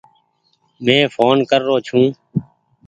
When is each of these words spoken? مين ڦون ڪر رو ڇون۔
مين 0.83 1.01
ڦون 1.13 1.37
ڪر 1.49 1.61
رو 1.67 1.75
ڇون۔ 1.87 2.03